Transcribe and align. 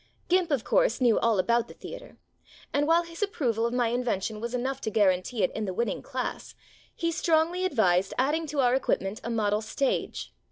"Gimp," 0.29 0.49
of 0.49 0.63
course, 0.63 0.99
knew 0.99 1.19
all 1.19 1.37
about 1.37 1.67
the 1.67 1.75
theater; 1.75 2.17
and 2.73 2.87
while 2.87 3.03
his 3.03 3.21
approval 3.21 3.67
of 3.67 3.73
my 3.75 3.89
in 3.89 4.03
vention 4.03 4.39
was 4.39 4.55
enough 4.55 4.81
to 4.81 4.89
guarantee 4.89 5.43
it 5.43 5.51
in 5.51 5.65
the 5.65 5.75
winning 5.75 6.01
class, 6.01 6.55
he 6.95 7.11
strongly 7.11 7.65
advised 7.65 8.15
adding 8.17 8.47
to 8.47 8.61
our 8.61 8.73
equipment 8.73 9.21
a 9.23 9.29
model 9.29 9.61
stage. 9.61 10.33